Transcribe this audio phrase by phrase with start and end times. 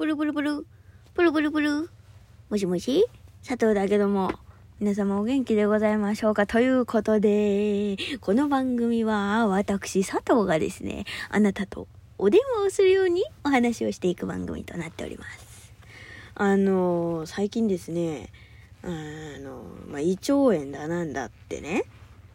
[0.00, 0.66] ブルブルブル、
[1.12, 1.90] ブルブルブル。
[2.48, 3.04] もしもし。
[3.46, 4.32] 佐藤だけども、
[4.78, 6.46] 皆様お元気でございましょうか。
[6.46, 11.86] ということで、この番組は私佐藤がですね、あなたと
[12.16, 15.74] お電話をするようにお話をしていく番組となっております。
[16.34, 18.30] あの、最近ですね、
[18.82, 21.84] あの、まあ、胃腸炎だなんだってね、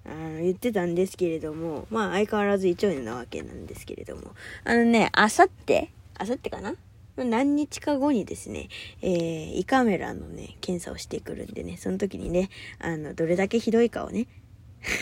[0.05, 4.36] あの言ってたんですけれども、まあ相変わらず胃腸炎なわけなんですけれども、
[4.66, 6.75] あのね、あさって、あさってかな
[7.18, 8.68] 何日か後にですね、
[9.01, 14.28] えー、胃カメラのね、検査をしてくるんでね、その時にね、あの、どれだけひどいかをね、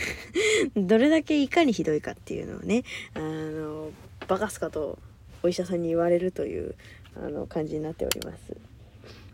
[0.76, 2.84] どれだけいかにひどいかっていうのをね、
[3.16, 3.92] あの、
[4.28, 5.00] バカすかと
[5.42, 6.76] お医者さんに言われるという、
[7.16, 8.56] あの、感じになっております。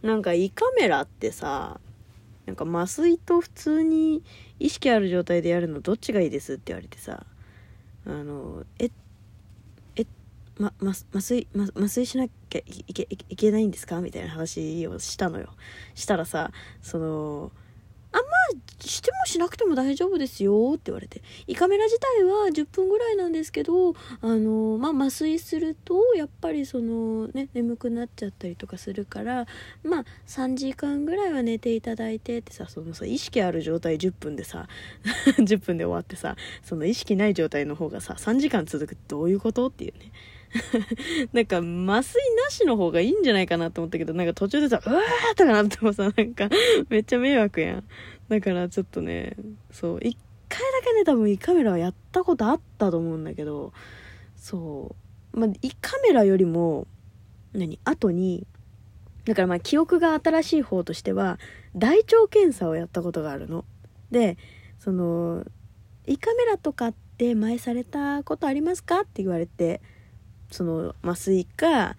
[0.02, 1.82] なんか胃カメラってさ、
[2.46, 4.24] なんか麻酔と普通に
[4.58, 7.26] 意識ある状態でやるのどっちがいいですって言われてさ、
[8.06, 8.90] あの、え、
[10.60, 14.02] ま、ま、麻酔、ま、麻酔しなきゃいけいけないんですか？
[14.02, 15.50] みたいな話をしたのよ。
[15.96, 16.52] したらさ、
[16.82, 17.52] その、
[18.12, 18.28] あんま
[18.80, 21.22] してもしなくても大丈夫ですよって言われて。
[21.46, 23.96] 胃カメラ自体は10分ぐらいなんですけど、あ
[24.36, 29.46] の、まあ、麻酔すると、やっぱりそのね、眠くなっちゃったりとかするから、
[29.84, 34.68] まあ、3時間ぐらいは寝ていただいてってさ、そのさ、意識ある状態10分でさ、
[35.38, 39.68] 10分で終わってさ、その意識ない状態の方がさ、3時間続くってどういうこと？
[39.68, 40.12] っていうね。
[41.34, 46.50] なんか、麻酔なしの方がいいんじゃないかなと思ったけど、なんか途中でさ、うわーとかなってもさ、なんか、
[46.90, 47.84] めっちゃ迷惑やん。
[48.30, 49.36] だからちょっとね、
[49.72, 53.74] そう、一回だけね、多分胃カメラはやったことあったと思うんだけど、
[54.36, 54.96] そ
[55.34, 56.88] う、まあ、胃カメラよりも、
[57.54, 58.46] 何後に、
[59.26, 61.40] だからまあ記憶が新しい方としては、
[61.76, 63.66] 大腸検査をやったことがあるの。
[64.12, 64.38] で、
[64.80, 65.46] その、
[66.08, 69.82] 胃カメラとかって前されたことありますかって言われて、
[70.52, 71.96] その麻酔か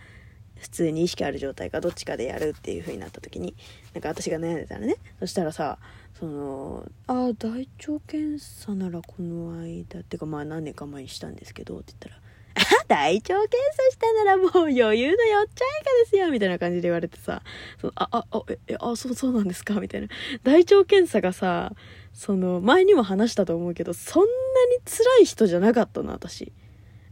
[0.61, 3.55] 普通に意識ある状態かどっちかでやるっていう風になった時に
[3.95, 4.97] なんか私が悩んでたらね。
[5.19, 5.79] そしたらさ
[6.19, 12.21] その「ああ大腸検査ならこの間」っていうかまあ何年か前にしたんですけどって言ったら
[12.83, 17.43] 「あ大腸検査したならもう余裕のよっちゃいかですよ」みたいな感じで言われてさ
[17.81, 20.09] 「そのあああえあそうそうなんですか」みたいな。
[20.43, 21.73] 大腸検査がさ
[22.13, 24.29] その前にも話したと思うけどそんな
[24.77, 26.53] に辛い人じゃなかったの私。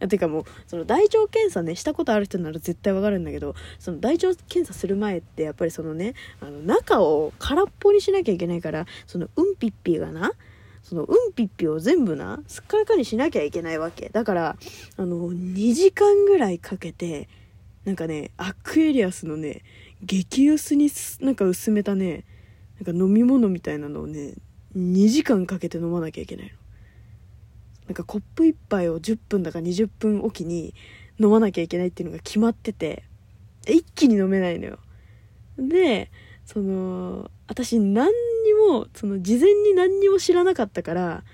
[0.07, 10.33] てかもうその大腸検査ねしたことある人なら絶対わかるんだけどその大腸検査する前ってやっぱりそのねあの中を空っぽにしなきゃいけないからそのうんぴっぴがな
[10.85, 14.09] そのうんぴっぴを全部なすっからかにしなきゃいけないわけ。
[14.09, 14.57] だから
[14.97, 17.29] あの2時間ぐらいかけて
[17.85, 19.63] なんかねアクエリアスのね
[20.03, 22.25] 激薄にすなんか薄めたね
[22.81, 24.35] なんか飲み物みたいなのをね
[24.77, 26.58] 2時間かけて飲まなきゃいけないの。
[27.89, 30.75] なんかコップ1杯を10分だか20分おきに
[31.19, 33.03] 飲まなきゃいけないっていうのが決まってて、
[33.67, 34.79] 一気に飲めないのよ。
[35.59, 36.11] で、
[36.45, 38.13] その、私何
[38.45, 41.25] にも、その事前に何にも知らなかったから、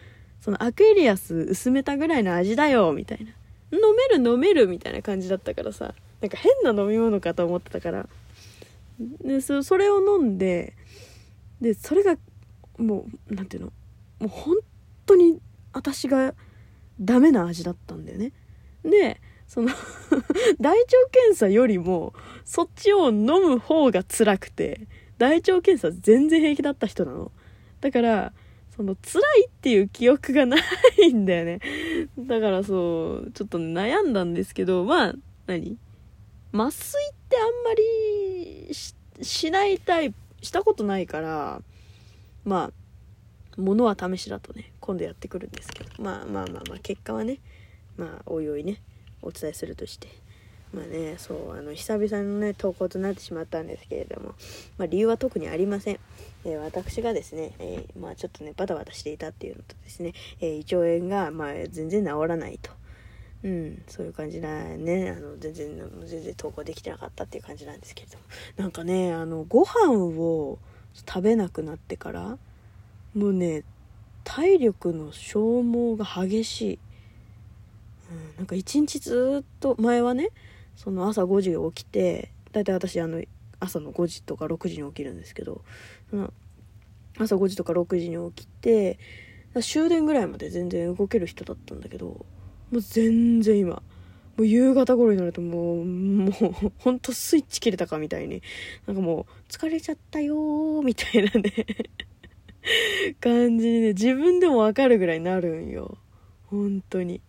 [0.40, 3.32] そのアクエリアス薄めたぐらいの味だよ、みたいな。
[3.72, 8.08] 飲める飲めるみたいな感じだったからさ、なんか変な飲み物かと思ってたから。
[9.24, 10.74] で、そそれを飲んで、
[11.60, 12.16] で、それが、
[12.78, 13.72] もう、なんていうの、
[14.20, 14.56] もう本
[15.06, 15.40] 当に
[15.74, 16.34] 私が
[17.00, 18.32] ダメな味だったんだよね。
[18.84, 19.68] で、その
[20.60, 22.14] 大腸検査よりも、
[22.44, 24.86] そっちを飲む方が辛くて、
[25.18, 27.30] 大腸検査全然平気だった人なの。
[27.80, 28.32] だから、
[28.74, 30.56] その辛いっていう記憶がな
[30.98, 31.60] いんだよね。
[32.18, 35.14] だからそう、ちょっと悩んだんですけど、まあ、
[35.46, 35.76] 何？
[36.52, 38.74] 麻酔ってあんまり
[39.22, 41.62] しないタイプ、したことないから、
[42.44, 42.72] まあ、
[43.56, 47.38] ものは試しだとね今度やってくるんですけどまあまあまあまあ結果はね
[47.96, 48.80] まあおいおいね
[49.22, 50.08] お伝えするとして
[50.72, 54.34] まあねそうあの久々のね投稿となってしまったんですけれども、
[54.78, 56.00] まあ、理由は特にありません、
[56.44, 62.70] えー、私がですね、えー、まあちょっとねバタバタしていたっていうのとですね、えー、胃腸炎がまあ全然治らないと
[63.44, 65.10] うん、そういう感じだね。
[65.10, 68.24] あの、全然、全然投稿できてなかったっていう感じなんですけれども。
[68.56, 70.58] なんかね、あの、ご飯を
[71.06, 72.38] 食べなくなってから、
[73.14, 73.64] もうね
[74.24, 76.78] 体力の消耗が激しい、
[78.10, 80.30] うん、なんか一日ずっと前はね
[80.76, 83.22] その朝5時起きて大体私あの
[83.60, 85.62] 朝の5時とか6時に起きるんですけど
[86.10, 86.32] その
[87.18, 88.98] 朝5時とか6時に起きて
[89.60, 92.24] 終電ぐらいまで全然動ける人だったんだけども
[92.72, 93.82] う全然今
[94.36, 98.42] もう夕方頃になるともう、もう、ほんとスイッチ切れたかみたいに、
[98.86, 101.52] なんかもう、疲れちゃったよー、みたいなね。
[103.20, 105.98] 感じにね、自分でもわかるぐらいになるんよ。
[106.46, 107.20] 本当に。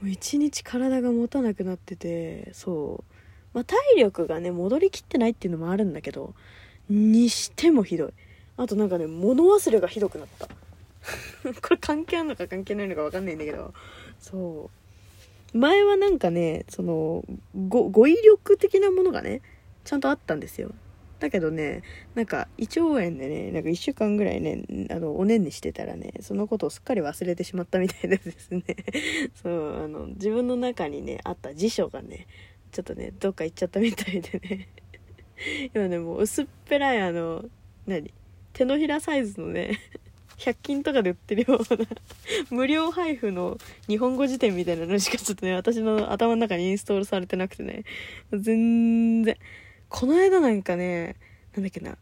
[0.00, 3.14] もう一日体が持たなくなってて、そう
[3.54, 6.34] まあ、体力がね、戻りきってないっていうのもあるんだけど、
[6.88, 8.12] にしてもひどい。
[8.56, 10.48] あとなんかね、物忘れがひどくなった。
[11.62, 13.72] これ関係あるのか関係ないのかわかんないんだけど、
[14.20, 14.70] そ
[15.54, 15.58] う。
[15.58, 17.24] 前はなんかね、その、
[17.68, 19.40] 語彙力的なものがね、
[19.84, 20.72] ちゃんとあったんですよ。
[21.18, 21.82] だけどね、
[22.14, 28.62] なんか、胃腸炎でね、なんか1週間ぐらいね、あの、おねんにしてたらね、そのことをすっかり忘れてしまったみたいでですね、
[29.42, 32.26] そう、あの、自分の中にね、あった辞書がね、
[32.70, 34.68] ちょっとね、どっか行っちゃったみたいでね、
[35.74, 37.44] 今ね、もう薄っぺらいあの、
[37.86, 38.12] 何
[38.52, 39.78] 手のひらサイズのね、
[40.38, 41.84] 100均とかで売ってるような
[42.50, 47.84] 無料配布の日本語辞典みたいなのしかちょっとね、私の頭の中にインストールされてなくてね、
[48.32, 49.36] 全然、
[49.88, 51.16] この間なんかね、
[51.54, 51.96] なんだっけな、あ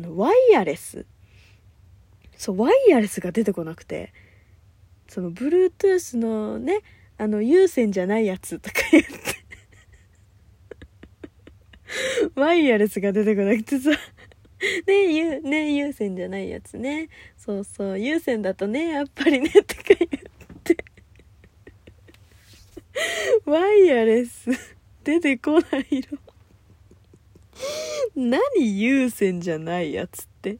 [0.00, 1.06] の、ワイヤレス。
[2.36, 4.12] そう、ワイヤレスが出てこなくて、
[5.08, 6.80] その、Bluetooth のね、
[7.16, 9.34] あの、有線じゃないやつとか言って
[12.34, 13.90] ワイヤレスが出てこなくてさ
[14.86, 17.08] ねゆ、ね有線じゃないやつね。
[17.36, 20.76] そうそう、有線だとね、やっぱりね、とか言って
[23.44, 24.48] ワイヤレス、
[25.04, 26.18] 出てこないの
[28.16, 30.58] 何優先じゃないやつって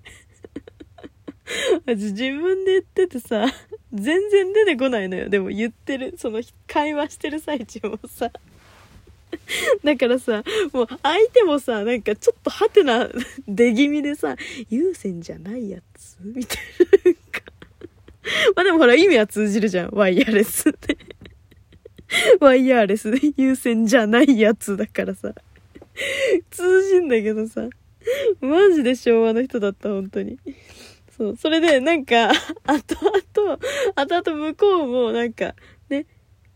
[1.86, 3.46] 私自分で言っててさ、
[3.92, 5.28] 全然出てこないのよ。
[5.28, 8.30] でも言ってる、その会話してる最中もさ。
[9.84, 10.42] だからさ、
[10.72, 13.08] もう相手もさ、なんかちょっとハテな
[13.46, 14.36] 出気味でさ、
[14.70, 16.58] 優先じゃないやつみたい
[17.04, 17.14] な。
[18.56, 19.90] まあでもほら意味は通じるじゃん。
[19.90, 20.96] ワイヤレスって。
[22.40, 25.34] ワイヤレスで優先じゃないやつだからさ。
[26.50, 27.69] 通じんだけどさ。
[28.40, 30.38] マジで昭和の人だった、本当に。
[31.16, 31.36] そう。
[31.36, 32.31] それで、なんか、
[32.64, 33.58] 後々、
[33.94, 35.54] 後々向こうも、なんか、
[35.88, 36.06] ね、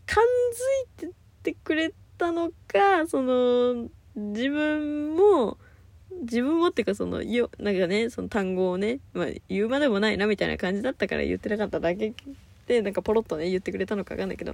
[0.05, 0.23] 感
[1.01, 5.57] づいててくれたのか、その、自分も、
[6.21, 12.13] 自分もっていうかその、よ、なんかね、その単語をね、まあ言うまでもないなみたいな感じだったから言ってなかっただけ
[12.69, 14.53] で、なんかポロッとね、言ってくれたのかわかんないけど、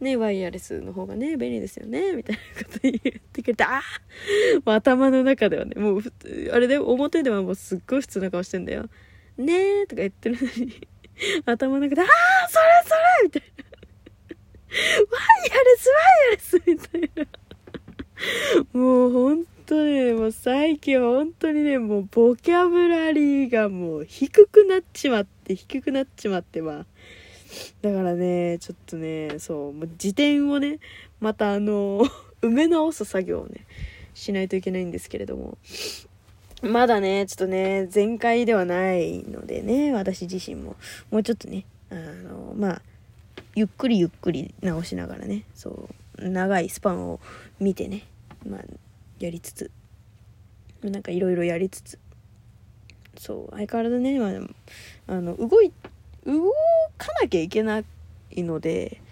[0.00, 3.00] ね、ワイヤレスの方がね、便利ですよね、みたいなこと言っ
[3.32, 3.80] てくれて、あ
[4.64, 6.02] あ頭の中ではね、もう、
[6.50, 8.88] あれで、表ではもうすっごい普通な顔してんだよ。
[9.38, 10.88] ねーとか言ってるのに、
[11.46, 13.64] 頭の中で、ああそれそれみたいな。
[15.08, 17.26] ワイヤレスワイヤレスみたい
[18.74, 18.80] な。
[18.80, 26.86] もう本当ね、もう最近本当にね、もうボキャブラリーがもう低くなっちまって、低くなっちまって、まあ。
[27.82, 30.78] だからね、ちょっとね、そう、もう辞典をね、
[31.20, 32.02] またあの、
[32.42, 33.66] 埋め直す作業をね、
[34.14, 35.58] しないといけないんですけれども、
[36.62, 40.76] まだね、ちょっとね、全開ではないのでね、私自身も、
[41.10, 42.82] もうちょっとね、あの、まあ、
[43.54, 45.88] ゆっくりゆっくり直しながらね、そ
[46.18, 47.20] う、長いスパンを
[47.60, 48.04] 見てね、
[48.46, 48.60] まあ、
[49.18, 49.70] やりつつ、
[50.82, 51.98] なんかいろいろやりつつ、
[53.18, 55.72] そう、相変わらずね、まあ、あの、動い
[56.26, 56.52] 動
[57.02, 57.82] かなきゃいけな
[58.34, 59.02] いので、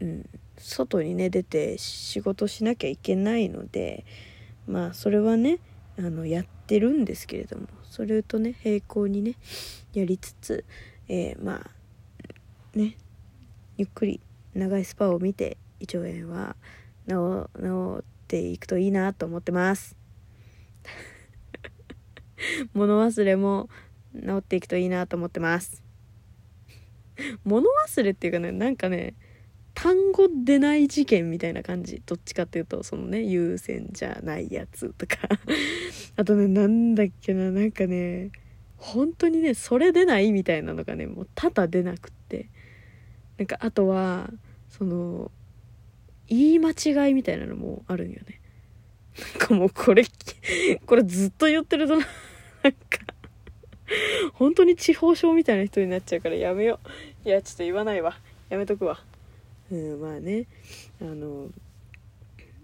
[0.00, 4.04] うん、外にね出て仕事しなきゃいけないので
[4.66, 5.58] まあそれはね
[5.98, 9.34] あのやってるんですけれどもそれとね並行にね
[9.92, 10.64] やりつつ、
[11.08, 11.70] えー、まあ
[12.76, 12.96] ね
[13.76, 14.20] ゆっくり
[14.54, 16.56] 長いスパを見て胃腸炎は
[17.06, 19.96] 治治っていくといいなと思ってます。
[22.72, 23.68] 物忘れも
[24.14, 25.83] 治っていくといいなと思ってます。
[27.44, 29.14] 物忘れっていうかねなんかね
[29.74, 32.00] 単語出ない事件みたいな感じ。
[32.06, 35.16] どっちかっていうとそのね優先じゃないやつとか。
[36.16, 38.30] あとねなんだっけななんかね
[38.76, 42.48] 本当にねそれ出ないみたいなのがねもう多々出なくって。
[43.36, 44.30] なんかあとは
[44.68, 45.30] その
[46.28, 48.40] 言い間違いみたいなのもあるんよね。
[49.38, 50.04] なんかもうこれ
[50.86, 52.06] これずっと言ってるとな。
[54.34, 56.80] 本当に地方症みたいな人になっちゃうからやめよ
[57.24, 57.28] う。
[57.28, 58.18] いやちょっと言わないわ。
[58.48, 59.02] やめとくわ。
[59.70, 60.46] うんまあね。
[61.00, 61.50] あの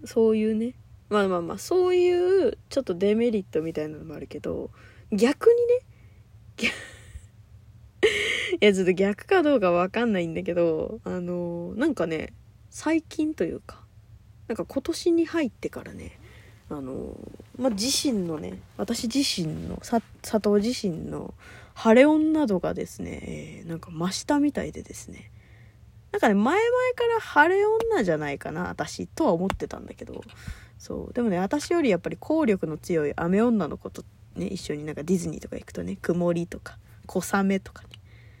[0.05, 0.73] そういうね。
[1.11, 4.71] まあまあまあそういうちょっとデメリットみたいなのもあるけど
[5.11, 6.71] 逆にね
[8.61, 12.31] いやちょっと逆かどうかわかんないんだけどあのなんかね
[12.69, 13.83] 最近というか
[14.47, 16.17] なんか今年に入ってからね
[16.71, 17.17] あの、
[17.57, 21.33] まあ、自身のね、私自身の、佐藤自身の
[21.73, 25.31] 晴れ音などがですね、えー、なんか増したみたいでですね、
[26.11, 30.21] なんかね、前々から晴れ女じゃないかな、私、とは思ってたんだけど、
[30.77, 31.13] そう。
[31.13, 34.03] でもね、私よりやっぱり効力の強い雨女の子と
[34.35, 37.89] ね、一緒になんかディズニーとか行くとね、曇りとか、小雨とかね。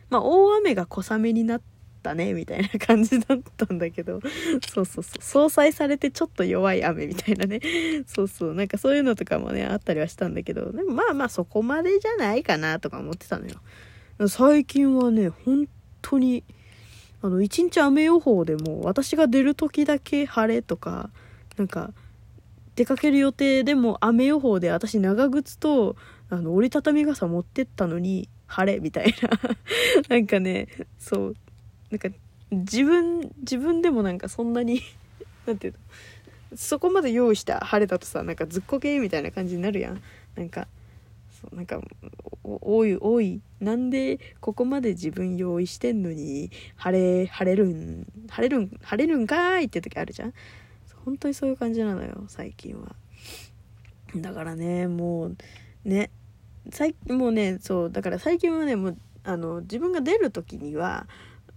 [0.09, 1.61] まあ、大雨が小雨になっ
[2.01, 4.19] ったねみたいな感じだったんだけど。
[4.73, 5.21] そうそうそう。
[5.21, 7.61] 相殺されてちょっと弱い雨みたいなね。
[8.07, 8.53] そうそう。
[8.53, 10.71] なんかそういうのとかもねあったりはしたんだけど。
[10.71, 13.61] でもまあまあそこまでじゃないかなとか思ってたのよ。
[14.27, 15.67] 最近はね本
[16.01, 16.43] 当に
[17.21, 21.09] あの一日雨予報でも私が出る時だけ晴れとか
[21.57, 21.93] なんか
[22.75, 25.95] 出かける予定でも雨予報で私長靴と
[26.29, 29.29] あの折りたたみ傘持ってったのに晴れみたいな。
[30.09, 30.67] なんかね
[30.97, 31.35] そう。
[31.91, 32.09] なんか
[32.51, 34.81] 自分自分でもなんかそんなに
[35.45, 35.73] なんていう
[36.51, 36.57] の？
[36.57, 40.01] そこまで用意した晴れだとさなんかずっこけみたいな感じになるやん。
[40.35, 40.67] なんか
[41.41, 41.81] そうなんか
[42.43, 43.41] おいおい。
[43.59, 50.33] なんでここまで自分用意してんのに晴れ晴れるん晴れるん晴れるんかーいって時あるじゃん。
[51.05, 52.95] 本当にそういう感じなのよ最近は。
[54.15, 55.37] だからねもう
[55.85, 56.11] ね
[56.69, 61.07] 最もうねそうだから最近はねもうあの自分が出る時には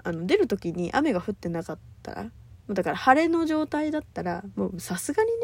[0.04, 2.30] あの出る時に雨が降ってなかったら
[2.70, 5.36] だから晴れの状態だったらもうさすがにね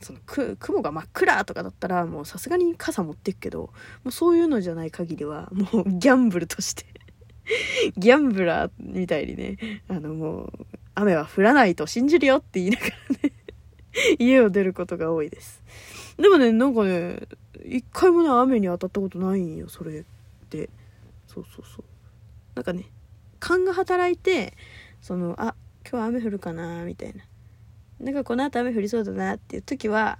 [0.00, 3.70] そのく雲が真っ暗とかだったらもうさすがに傘持ってくけども
[4.06, 6.84] うそういうのじゃない限りはもうギャンブルとして
[7.96, 10.52] ギャンブラーみたいにねあのもう
[10.94, 13.32] 雨は降らないと信じるよって言いながらね
[14.18, 15.62] 家を出ることが多いです。
[16.18, 17.20] でもねなんかね
[17.64, 20.04] 一回もね雨に当たったことないんよそれっ
[20.50, 20.68] て。
[21.26, 21.84] そうそうそう。
[22.54, 22.84] なんかね
[23.40, 24.54] 勘が働いて
[25.00, 27.24] そのあ今日は雨降るかなみたいな。
[28.00, 30.18] なんかこの後雨降りそうだなっていう時は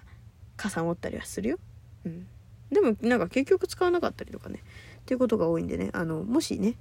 [0.57, 1.59] 傘持ったりはするよ。
[2.05, 2.27] うん。
[2.71, 4.63] でもなんか結局使わなかったりとかね。
[5.01, 5.91] っていうことが多いんでね。
[5.93, 6.75] あのもしね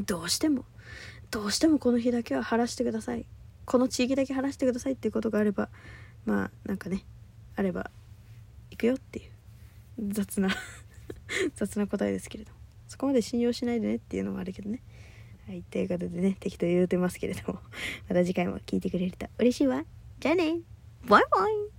[0.00, 0.64] どうしても
[1.30, 3.26] どうしてもこの日だけは晴らしてください。
[3.64, 5.68] この地域だけ晴らしてくださいっていうことがあれば
[6.26, 7.04] まあなんかね
[7.56, 7.90] あれば
[8.70, 10.50] 行くよっていう雑な
[11.54, 12.58] 雑な答えですけれども。
[12.88, 14.80] そこまで信用しないでねっていうのもあるけどね。
[15.46, 17.60] はいということでね適当言うてますけれども。
[18.08, 19.84] また次回も聞いてくれると嬉しいわ。
[20.20, 20.60] じゃあね。
[21.06, 21.73] バイバイ。